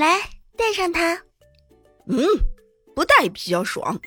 [0.00, 0.18] 来
[0.56, 1.12] 带上它。
[2.08, 2.26] 嗯，
[2.96, 4.00] 不带比较爽。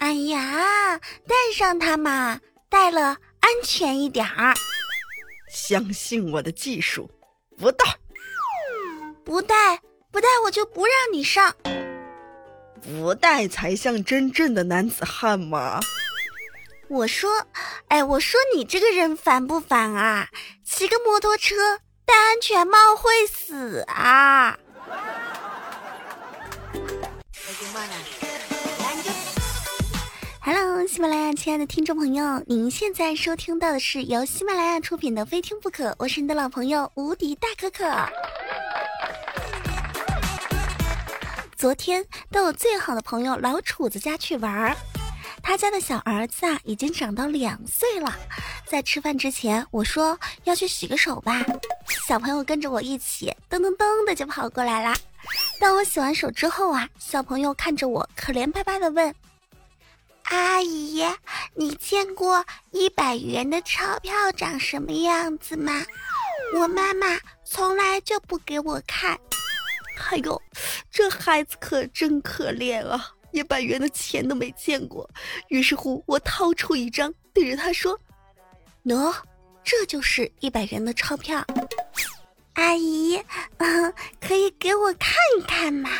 [0.00, 4.52] 哎呀，带上它嘛，带了安全一点儿。
[5.48, 7.08] 相信我的技术，
[7.56, 7.84] 不带，
[9.24, 11.54] 不带，不带，我就不让你上。
[12.82, 15.80] 不带才像真正的男子汉嘛。
[16.88, 17.46] 我说，
[17.86, 20.28] 哎，我说你这个人烦不烦啊？
[20.64, 21.54] 骑个摩托车
[22.04, 24.58] 戴安全帽会死啊
[30.40, 37.84] ！Hello，喜马拉雅亲爱的听众朋友，您现在收听到的是由喜马拉雅出品的《非听不可》，我是你的老朋友无敌大可可。
[41.56, 44.76] 昨天到我最好的朋友老楚子家去玩儿。
[45.42, 48.14] 他家的小儿子啊，已经长到两岁了。
[48.66, 51.44] 在吃饭之前，我说要去洗个手吧。
[52.06, 54.96] 小朋友跟着我一起，噔噔噔的就跑过来啦。
[55.60, 59.14] 当我洗完手之后啊，小朋友看着我，可怜巴巴的问
[60.24, 61.04] ：“阿姨，
[61.54, 65.84] 你见过一百元的钞票长什么样子吗？
[66.56, 69.18] 我妈妈从来就不给我看。”
[70.10, 70.42] 哎呦，
[70.90, 73.10] 这孩子可真可怜啊！
[73.30, 75.08] 一百元的钱都没见过，
[75.48, 77.98] 于是乎我掏出一张，对着他说
[78.84, 79.14] ：“喏，
[79.62, 81.44] 这就是一百元的钞票，
[82.54, 83.22] 阿姨，
[83.58, 85.90] 嗯，可以给我看一看吗？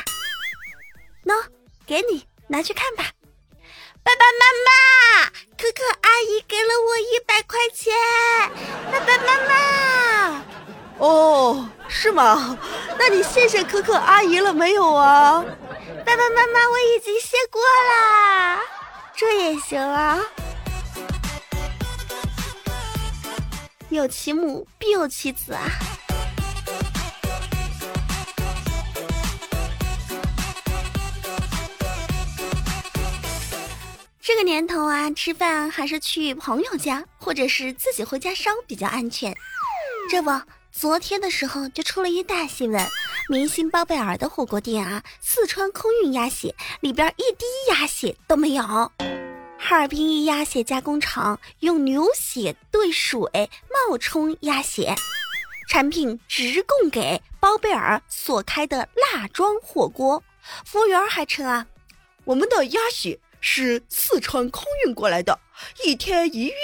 [1.24, 1.34] 喏，
[1.86, 3.04] 给你拿去看吧。”
[4.04, 7.92] 爸爸妈妈，可可阿姨给了我一百块钱。
[8.92, 10.44] 爸爸妈妈，
[10.98, 12.56] 哦，是吗？
[12.98, 15.42] 那你谢谢可可阿姨了没有啊？
[16.04, 18.60] 爸爸妈妈，我已经谢过啦，
[19.16, 20.20] 这也行啊。
[23.88, 25.62] 有其母必有其子啊。
[34.34, 39.32] 这个年头啊，吃饭还是去朋友家，或者是自己回家烧比较安全。
[40.10, 40.28] 这不，
[40.72, 42.84] 昨天的时候就出了一大新闻。
[43.28, 48.64] 明星包贝尔的火锅店啊，四川空运鸭血里边一滴鸭血都没有。
[48.64, 53.20] 哈尔滨一鸭血加工厂用牛血兑水
[53.88, 54.96] 冒充鸭血，
[55.68, 60.20] 产品直供给包贝尔所开的辣庄火锅。
[60.64, 61.64] 服务员还称啊，
[62.24, 65.38] 我们的鸭血是四川空运过来的，
[65.84, 66.54] 一天一运。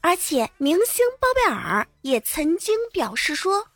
[0.00, 3.68] 而且明星包贝尔也曾经表示说。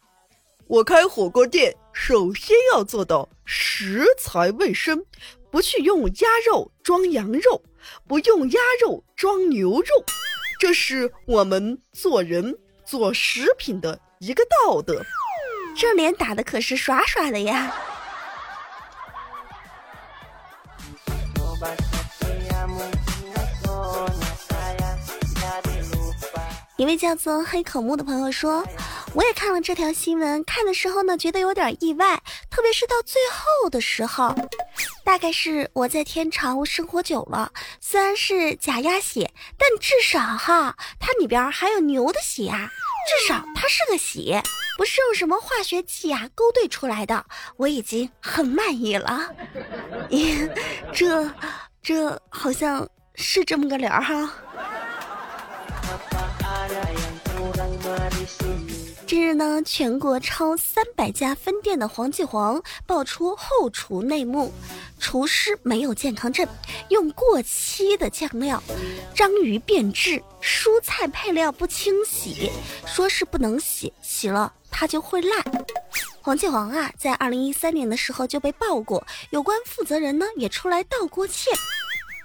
[0.66, 5.04] 我开火锅店，首先要做到食材卫生，
[5.52, 7.62] 不去用鸭肉装羊肉，
[8.08, 10.04] 不用鸭肉装牛肉，
[10.58, 15.00] 这是我们做人做食品的一个道德。
[15.76, 17.72] 这脸打的可是耍耍的呀！
[26.82, 28.66] 一位叫做黑口木的朋友说。
[29.14, 32.20] 我也看了这条新闻，看的时候呢，觉得有点意外，
[32.50, 34.34] 特别是到最后的时候，
[35.04, 42.68] 大概是我在天朝生活久了，虽然是假鸭血，但至少哈，它里边还有牛的血啊，
[43.06, 44.42] 至少它是个血，
[44.76, 47.24] 不是用什么化学剂啊勾兑出来的，
[47.58, 49.30] 我已经很满意了。
[50.92, 51.30] 这，
[51.80, 54.32] 这好像是这么个理儿哈。
[59.06, 64.50] 近日呢，全国超三百家分店的黄记煌爆出后厨内幕：
[64.98, 66.46] 厨师没有健康证，
[66.88, 68.62] 用过期的酱料，
[69.14, 72.50] 章鱼变质，蔬菜配料不清洗，
[72.86, 75.44] 说是不能洗，洗了它就会烂。
[76.22, 81.52] 黄记煌啊，在二零一三年的时候就被爆过，有关负责人呢也出来道过歉。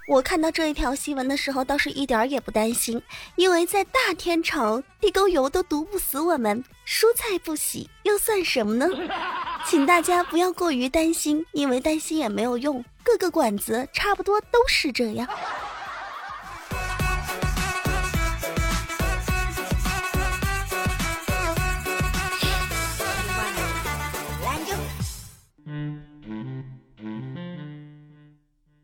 [0.07, 3.01] 我看到这一条新闻的时候，倒是一点儿也不担心，
[3.35, 8.87] 因为在大天朝，地沟油都毒不死我们，蔬菜不洗又算什么呢？
[9.67, 15.27] 请大家不要过于担心，因为担心也没有用，各个馆子差不多都是这样。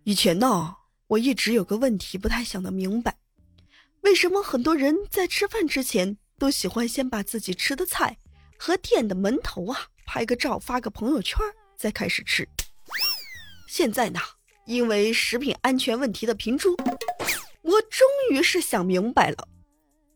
[0.03, 0.75] 以前呢。
[1.13, 3.15] 我一直有个问题不太想得明白，
[4.01, 8.17] 为什么很多人在吃饭之前都喜欢先把自己吃的菜
[8.57, 11.37] 和店的门头啊拍个照发个朋友圈
[11.77, 12.47] 再开始吃？
[13.67, 14.19] 现在呢，
[14.65, 16.75] 因为食品安全问题的频出，
[17.61, 19.47] 我终于是想明白了，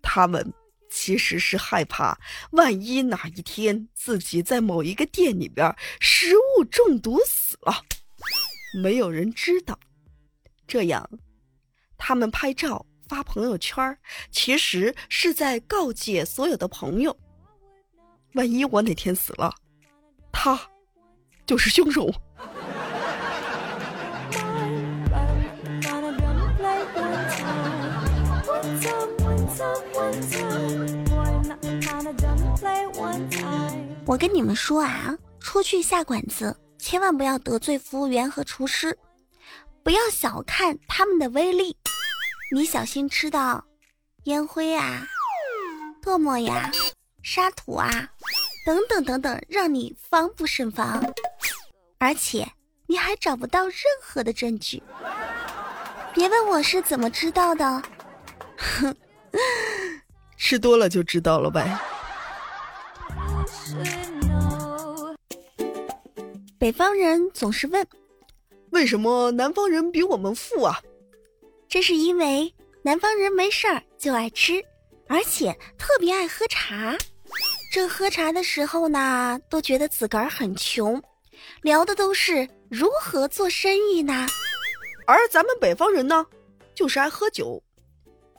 [0.02, 0.52] 他们
[0.90, 2.18] 其实是害怕，
[2.52, 7.84] 万一哪一天自己在某一个店里边食物中毒死了，
[8.82, 9.80] 没有人知道。
[10.68, 11.10] 这样，
[11.98, 13.98] 他们拍照发朋友圈，
[14.31, 17.18] 其实是在告诫所有的朋友：
[18.34, 19.54] 万一我哪天死了，
[20.31, 20.60] 他
[21.46, 22.14] 就是凶手。
[34.06, 38.98] 我跟你们说啊，出去下馆子，千万不要得罪服务员和厨师，
[39.88, 41.78] 不要小看他们的威力。
[42.54, 43.63] 你小心吃到
[44.25, 45.07] 烟灰啊、
[46.04, 46.69] 唾沫呀、
[47.24, 47.89] 沙土啊
[48.66, 51.01] 等等等等，让你防不胜防，
[52.00, 52.45] 而且
[52.86, 54.84] 你还找不到任何的证据。
[56.13, 57.81] 别问我是怎么知道的，
[58.57, 58.94] 哼，
[60.36, 61.80] 吃多了就知道了呗。
[66.60, 67.88] 北方人总是问
[68.72, 70.80] ：“为什么南方人比我们富啊？”
[71.69, 74.64] 这是因为南方人没事儿就爱吃，
[75.08, 76.98] 而且特别爱喝茶。
[77.74, 81.02] 这喝茶的时候呢，都觉得自个儿很穷，
[81.62, 84.28] 聊的都是如何做生意呢。
[85.06, 86.25] 而咱们北方人呢，
[86.74, 87.62] 就是爱喝酒，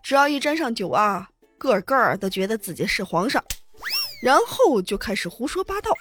[0.03, 1.29] 只要一沾上酒啊，
[1.59, 3.45] 个个都觉得自己是皇上，
[4.23, 5.93] 然后就开始胡说八道。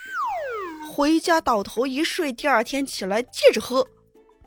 [0.89, 3.87] 回家倒头一睡，第二天起来接着喝，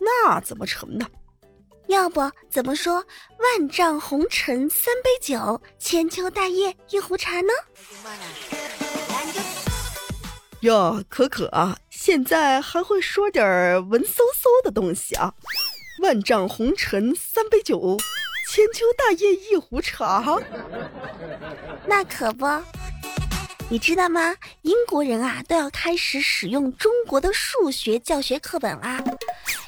[0.01, 1.07] 那怎么成呢？
[1.87, 3.05] 要不怎么说
[3.39, 7.53] “万丈红尘三杯酒，千秋大业一壶茶”呢？
[10.61, 13.45] 哟，可可啊，现在还会说点
[13.89, 15.35] 文绉绉的东西啊！
[16.03, 17.97] 万丈红尘三杯酒，
[18.49, 20.39] 千秋大业一壶茶，
[21.87, 22.47] 那可不。
[23.73, 24.35] 你知道吗？
[24.63, 29.01] 英国人啊都要开始使用中国的数学教学课本啦。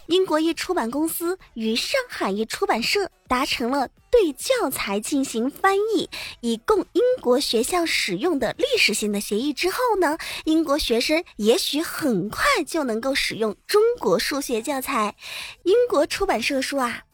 [0.06, 6.10] 英国一出版公司与上海一出版社达成了对教材进行翻译，
[6.40, 15.14] 以供英国学校使用的历史性的协议之后呢，英国学生也许很快就能够使用中国数学教材。
[15.62, 17.04] 英国出版社说啊。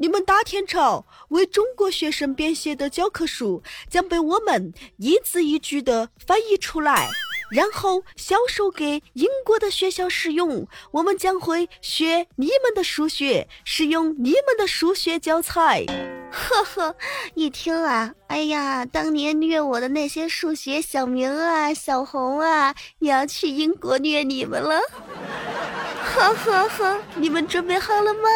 [0.00, 7.08] 你们大天朝为中国学生编写的教科书将被我们一字一句的翻译出来，
[7.50, 10.68] 然后销售给英国的学校使用。
[10.92, 15.84] 我们将会学你们的数学，使用你们的数学教材。
[16.30, 16.94] 呵呵，
[17.34, 24.78] 一听啊，哎呀，当年虐我的那些数学小明啊、小红啊，也要去英国虐你们了。
[26.04, 28.28] 呵呵呵，你们准备好了吗？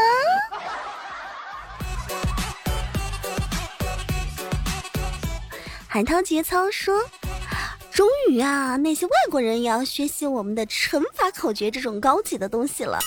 [5.92, 7.02] 海涛节操说
[7.92, 12.98] ：“终于啊，那些外国人也要学习我们的乘法口诀这种高级的东西了。”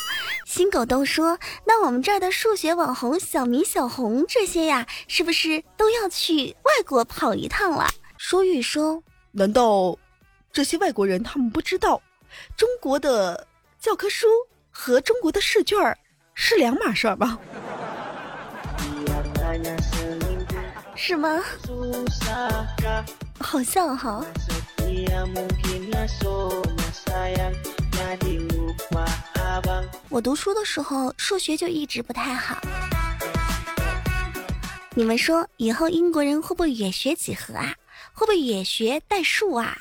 [0.46, 7.88] 新狗豆说：“那我们这儿的数学网红小明、小红这些呀，是不是都要去外国跑一趟了？”
[8.20, 9.02] 舒玉说
[9.34, 9.98] ：“难道
[10.54, 12.00] 这些外国人他们不知道，
[12.56, 13.48] 中国的
[13.80, 14.28] 教科书
[14.70, 15.76] 和中国的试卷
[16.36, 17.40] 是两码事儿吗？”
[20.96, 21.42] 是吗？
[23.40, 24.26] 好像哈。
[30.10, 32.58] 我读书的时候数学就一直不太好。
[34.94, 37.74] 你们说以后英国人会不会也学几何啊？
[38.14, 39.76] 会不会也学代数啊？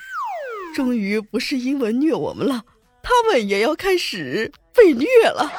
[0.75, 2.62] 终于不是英文虐我们了，
[3.00, 5.52] 他们也要开始被虐了。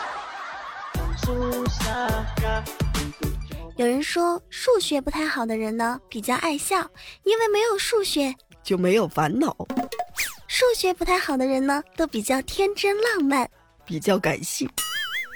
[3.77, 6.77] 有人说数学不太好的人呢比较爱笑，
[7.24, 9.53] 因为没有数学就没有烦恼。
[10.48, 13.50] 数学不太好的人呢都比较天真浪漫，
[13.86, 14.70] 比较感性。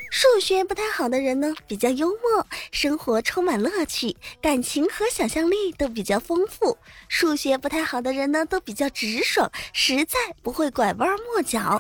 [0.09, 6.77] 数学不太好的人呢，比较幽默，生活充满乐趣，感情和想象力都比较丰富。
[7.07, 11.79] 数学不太好的人呢，都比较直爽，实在不会拐弯抹角。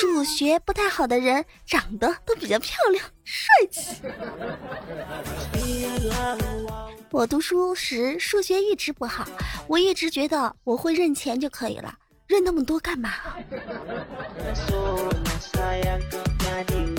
[0.00, 4.02] 数学不太好的人，长得都比较漂亮，帅气。
[7.10, 9.26] 我读书时数学一直不好，
[9.68, 11.94] 我一直觉得我会认钱就可以了，
[12.26, 13.12] 认那么多干嘛？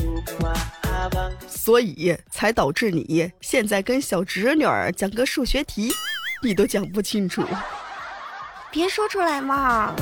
[1.47, 5.91] 所以才导致你现在跟小侄女儿讲个数学题，
[6.41, 7.43] 你都讲不清楚。
[8.71, 9.93] 别说出来嘛。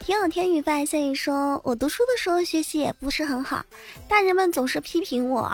[0.00, 3.64] 天有天宇发来消息说：“我读书的时候学习也不是很好，
[4.06, 5.50] 大人们总是批评我，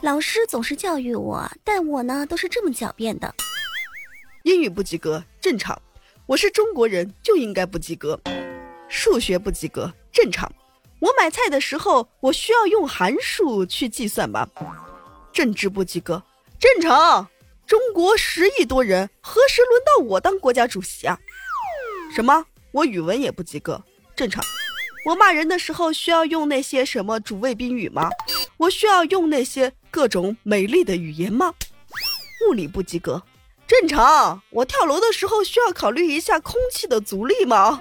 [0.00, 3.32] 老师总是教育我，但我呢都是这么狡辩的。
[4.42, 5.80] 英语不及格正常，
[6.26, 8.20] 我是中国人就应该不及格。
[8.88, 10.50] 数学不及格正常，
[11.00, 14.48] 我买菜的时候我需要用函数去计算吗？
[15.32, 16.22] 政治不及格
[16.60, 17.26] 正常，
[17.66, 21.18] 中国十亿多人，何时轮到我当国家主席啊？
[22.14, 22.46] 什么？
[22.70, 23.82] 我语文也不及格。”
[24.14, 24.44] 正常，
[25.06, 28.08] 我骂人的时候需要用那些什么主谓宾语吗？
[28.58, 31.52] 我需要用那些各种美丽的语言吗？
[32.46, 33.22] 物理不及格，
[33.80, 34.42] 正常。
[34.50, 37.80] 我跳楼的时候需要考虑一下空气的阻力吗？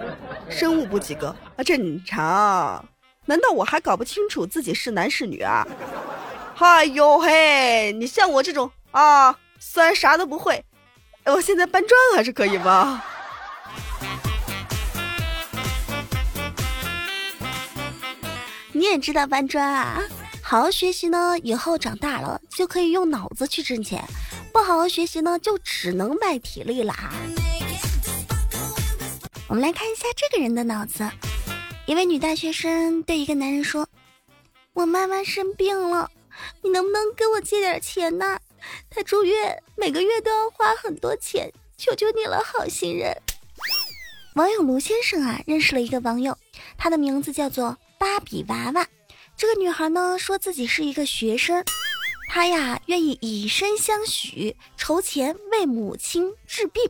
[0.50, 2.84] 生物不及格啊，正常。
[3.24, 5.66] 难道我还搞不清楚自己是男是女啊？
[6.58, 10.62] 哎呦嘿，你像我这种啊，虽然啥都不会，
[11.24, 13.02] 我现在搬砖还是可以吧？
[18.72, 20.02] 你也知道搬砖啊？
[20.50, 24.00] 好好学习呢，以后长大了就可以用脑子去挣钱；
[24.52, 27.14] 不好好学习呢，就只能卖体力了啊。
[29.46, 31.08] 我们来看一下这个人的脑子。
[31.86, 33.88] 一位女大学生对一个男人说
[34.74, 36.10] ：“我妈妈生病了，
[36.64, 38.36] 你能不能给我借点钱呢？
[38.90, 43.16] 她住院，每个月都要花很多钱，求求你了，好心人。”
[44.34, 46.36] 网友卢先生啊，认识了一个网友，
[46.76, 47.78] 他的名字叫做。
[48.00, 48.88] 芭比娃娃，
[49.40, 51.64] 这个女孩呢说自己是一个学生，
[52.28, 56.82] 她呀愿意以身相许，筹钱为母亲治病。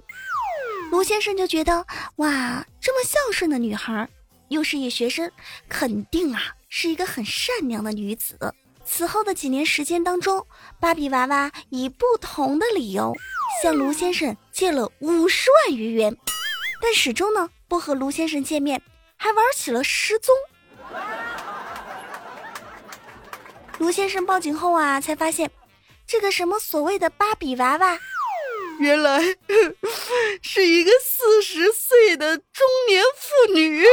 [0.91, 4.09] 卢先生就觉得哇，这么孝顺的女孩，
[4.49, 5.31] 又是一学生，
[5.69, 8.37] 肯定啊是一个很善良的女子。
[8.85, 10.45] 此后的几年时间当中，
[10.81, 13.15] 芭比娃娃以不同的理由
[13.63, 16.17] 向卢先生借了五十万余元，
[16.83, 18.83] 但始终呢不和卢先生见面，
[19.17, 20.35] 还玩起了失踪。
[23.81, 25.51] 卢先生报警后啊，才发现
[26.07, 27.99] 这个什么所谓的芭比娃娃，
[28.79, 29.19] 原来
[30.43, 33.87] 是一个四十岁的中年妇女。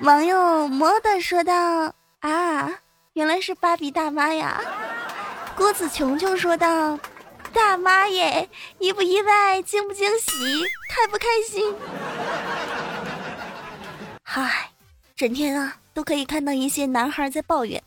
[0.00, 2.80] 网友摩的说道：“啊，
[3.12, 4.60] 原来是芭比大妈呀！”
[5.56, 6.98] 郭子琼琼说道
[7.54, 8.50] ：“大妈耶，
[8.80, 10.32] 意不意外，惊不惊喜，
[10.90, 11.72] 开不开心？”
[14.24, 14.70] 嗨。
[15.14, 17.82] 整天啊，都可以看到一些男孩在抱怨。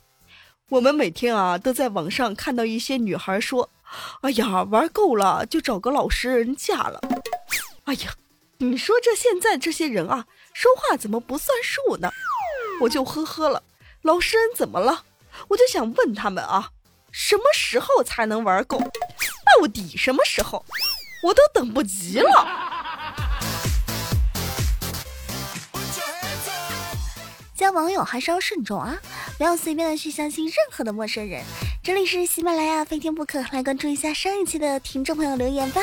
[0.70, 3.70] 我们每天啊，都在网上看到一些女孩说
[4.22, 7.00] ：“哎呀，玩够了，就找个老实人嫁了。”
[7.86, 8.16] 哎呀，
[8.58, 12.10] 你说这现在这些人啊，说话怎么不算数呢？
[12.82, 13.62] 我就呵呵了。
[14.02, 15.04] 老实人怎么了？
[15.50, 16.72] 我就想问他们啊，
[17.12, 18.80] 什么时候才能玩够？
[18.80, 20.66] 到底什么时候？
[21.22, 22.79] 我都等不及了。
[27.60, 28.98] 交网友还是要慎重啊，
[29.38, 31.44] 不要随便的去相信任何的陌生人。
[31.84, 35.82] 这里是喜马拉雅，非听不可，来关注一下上一期的听众朋友留言吧。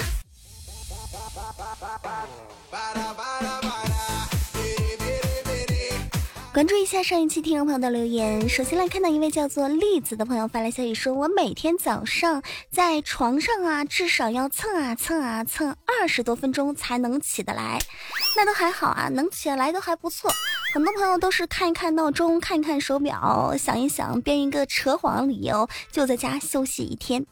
[6.56, 8.48] 关注一下上一期听众朋友的留言。
[8.48, 17.78] 首先来看到一位叫做栗子的朋友发来消息，说我每天早上在床上啊，至少要蹭啊蹭啊蹭二十多分钟才能起得来。
[18.34, 20.30] 那都还好啊，能起来都还不错。
[20.72, 27.22] 很多朋友都是看一看闹钟，看一看手表，想一想，编一个扯谎理由，就在家休息一天。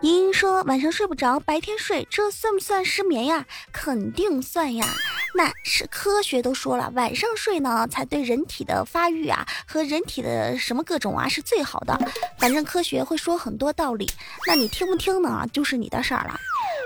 [0.00, 3.44] 莹莹说晚上睡不着，白天睡，这算不算失眠呀？
[3.74, 4.86] 肯定算呀。
[5.36, 11.98] 那是科学都说了，晚上睡呢才对人体的发育啊和人体的什么各种啊是最好的。
[12.38, 14.08] 反正科学会说很多道理，
[14.46, 15.46] 那你听不听呢？
[15.52, 16.38] 就是你的事儿了。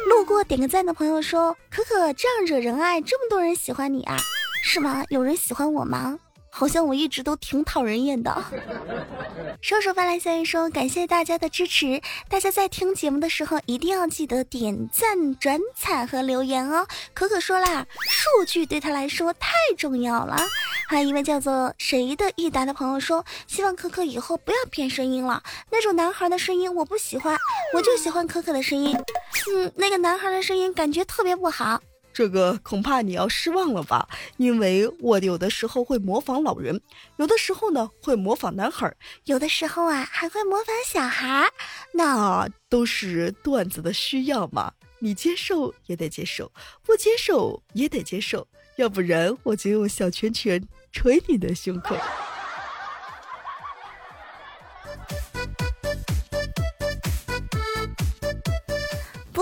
[0.08, 4.16] 路过点个赞的朋友说：“可可这样惹人爱，这么多人喜欢你啊，
[4.64, 5.04] 是吗？
[5.10, 6.18] 有人喜欢我吗？”
[6.58, 8.44] 好像我一直都挺讨人厌的。
[9.62, 16.84] 瘦瘦发来消息说：“感谢大家的支持，大家在听节目的时候一定要记得点赞、转采和留言哦。”
[17.14, 20.36] 可可说啦，数据对他来说太重要了。
[20.88, 27.36] 还有一位叫做谁的益达的朋友说：“希望可可以后不要变声音了，那种男孩的声音我不喜欢，
[27.72, 28.98] 我就喜欢可可的声音。
[29.54, 31.80] 嗯，那个男孩的声音感觉特别不好。”
[32.18, 34.08] 这个恐怕你要失望了吧，
[34.38, 36.80] 因为我有的时候会模仿老人，
[37.16, 38.92] 有的时候呢会模仿男孩，
[39.26, 41.48] 有的时候啊还会模仿小孩，
[41.94, 46.50] 那都是段子的需要嘛，你接受也得接受，
[46.82, 48.48] 不接受也得接受，
[48.78, 50.60] 要不然我就用小拳拳
[50.90, 51.96] 捶你的胸口。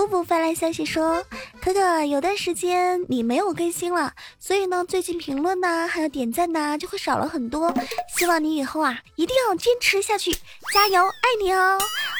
[0.07, 1.23] 布布发来消息说。
[1.61, 7.73] 可可，有段时间你没有更新了，所以呢，最近评论呐，还有点赞呐，就会少了很多。
[8.17, 10.31] 希望你以后啊，一定要坚持下去，
[10.73, 11.77] 加油，爱你哦！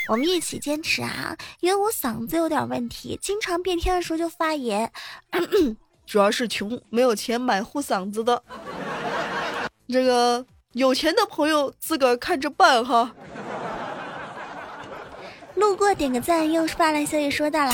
[0.10, 4.91] 我们一起坚持啊，因为我嗓子有点问题，经常变天的时候就发炎，
[6.06, 8.44] 主要是穷，没有钱买护嗓子的。
[9.88, 13.13] 这个有钱的朋友自个儿看着办哈。
[15.57, 17.71] 路过点个赞，又是发来消息说到了，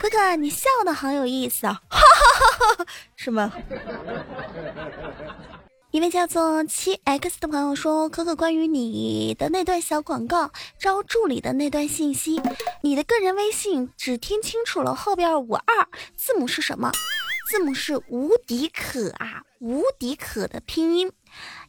[0.00, 3.52] 哥哥你笑的好有意思啊，哈哈哈哈是吗？
[5.90, 12.40] 一位叫做七 x 的朋友说：“可可，关于你的那段小广告招助理的那段信息，
[12.82, 16.90] 你的个人微信只听清楚了后边五二字母是什么？
[17.50, 21.12] 字母是无敌可啊，无敌可的拼音。”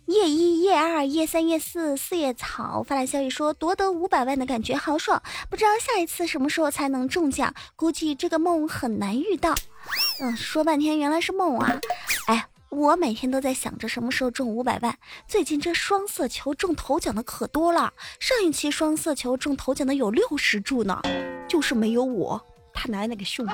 [0.07, 9.53] 夜一、夜二、夜三、夜四、四叶草发来消息说夺得五百万的感觉好爽，不知道下一次什么时候才能中奖，估计这个梦很难遇到。
[10.21, 11.77] 嗯，说半天原来是梦啊！
[12.27, 14.97] 哎，我每天都在想着什么时候中五百万。
[15.27, 21.01] 最近这双色球中头奖的可多了，上一期双色球中头奖的有六十注呢，
[21.49, 22.41] 就是没有我，
[22.73, 23.45] 他奶奶个熊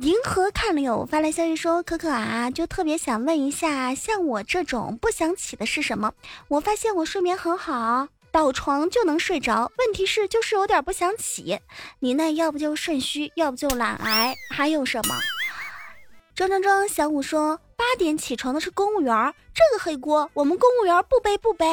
[0.00, 6.14] 银河看了有发来消息说：“可可啊，就特别想问一下，像我这种不想起的是什么？
[6.48, 11.60] 我发现我睡眠很好，倒床就能睡着，问题是就是有点不想起。
[11.98, 15.14] 你那要不就肾虚，要不就懒癌，还有什么？”
[16.34, 21.66] 装装装，小五说：“八点起床的是公务员，这个黑锅我们公务员不背不背。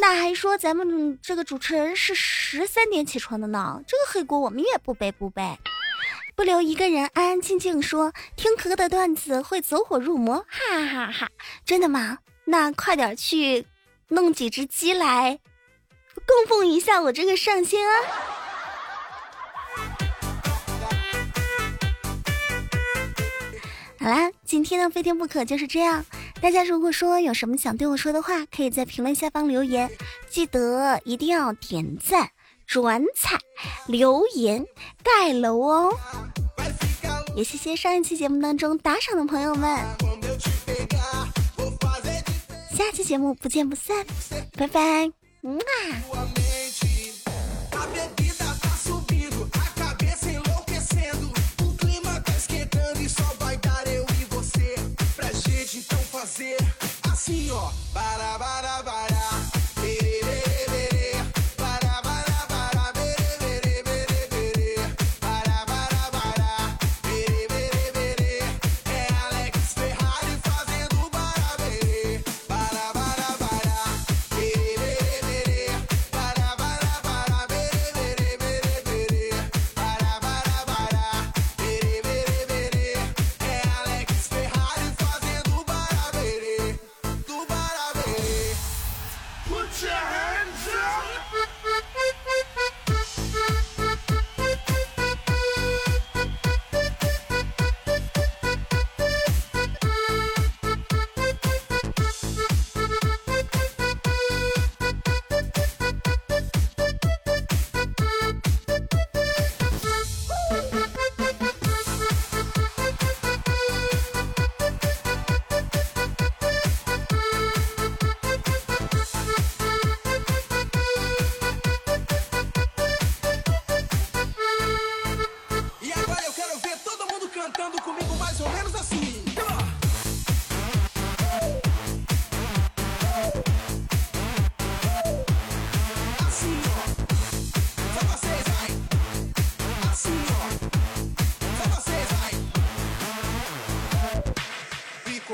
[0.00, 5.42] 那还说咱们这个主持人是十三点起床的呢，这个黑锅我们也不背不背。”
[6.38, 11.28] 不留一个人安安静静说，听可可的段子会走火入魔，哈哈哈！
[11.64, 12.18] 真的吗？
[12.44, 13.66] 那快点去
[14.06, 15.40] 弄几只鸡来
[16.14, 17.92] 供奉一下我这个上仙啊！
[23.98, 26.06] 好啦，今天的非听不可就是这样。
[26.40, 29.90] 大家如果说有什么想对我说的话，可以在评论下方留言，
[30.30, 32.30] 记得一定要点赞。
[32.68, 33.38] 转彩
[33.86, 34.62] 留言
[35.02, 35.98] 盖楼哦，
[37.34, 39.78] 也谢谢上一期节目当中打赏的朋友们，
[42.76, 44.04] 下期节目不见不散，
[44.52, 45.10] 拜拜，
[45.42, 46.57] 嗯啊。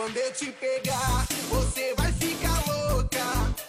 [0.05, 3.25] Quando eu te pegar, você vai ficar louca.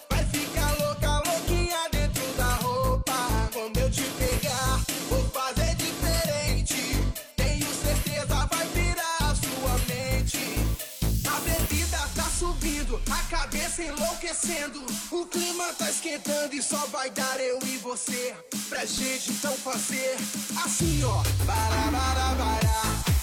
[0.09, 3.13] Vai ficar louca, louquinha dentro da roupa.
[3.53, 6.75] Quando eu te pegar, vou fazer diferente.
[7.37, 10.59] Tenho certeza, vai virar a sua mente.
[11.25, 14.85] A bebida tá subindo, a cabeça enlouquecendo.
[15.11, 18.35] O clima tá esquentando e só vai dar eu e você.
[18.67, 20.17] Pra gente então fazer
[20.65, 21.23] assim, ó.
[21.45, 23.14] Para, para, para.